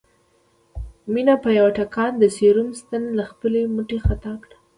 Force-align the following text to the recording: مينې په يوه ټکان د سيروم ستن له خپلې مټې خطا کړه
مينې 1.11 1.35
په 1.43 1.49
يوه 1.57 1.71
ټکان 1.77 2.11
د 2.17 2.23
سيروم 2.37 2.69
ستن 2.81 3.03
له 3.17 3.23
خپلې 3.31 3.61
مټې 3.75 3.97
خطا 4.07 4.33
کړه 4.43 4.57